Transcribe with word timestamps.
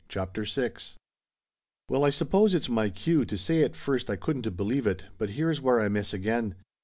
CHAPTER 0.09 0.45
VI 0.45 0.71
WELL, 1.87 2.03
I 2.05 2.09
suppose 2.09 2.55
it's 2.55 2.67
my 2.67 2.89
cue 2.89 3.23
to 3.23 3.37
say 3.37 3.61
at 3.61 3.75
first 3.75 4.09
I 4.09 4.15
couldn't 4.15 4.57
believe 4.57 4.87
it, 4.87 5.05
but 5.19 5.29
here's 5.37 5.61
where 5.61 5.79
I 5.79 5.89
miss 5.89 6.11
again. 6.11 6.55